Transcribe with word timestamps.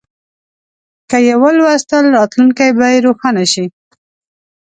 که 1.09 1.17
یې 1.27 1.33
ولوستل، 1.43 2.05
راتلونکی 2.17 2.69
به 2.77 2.87
روښانه 3.05 3.45
شي. 3.51 3.65